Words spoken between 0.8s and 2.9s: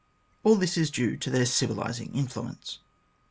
due to their civilising influence."